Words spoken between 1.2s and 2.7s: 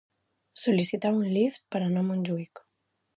Lyft per anar a Montjuïc.